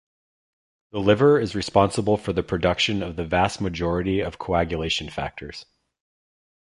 [0.89, 5.67] The liver is responsible for the production of the vast majority of coagulation factors.